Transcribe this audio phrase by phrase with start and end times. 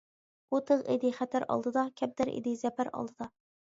[0.55, 3.35] ئۇ تىغ ئىدى خەتەر ئالدىدا، كەمتەر ئىدى زەپەر ئالدىدا.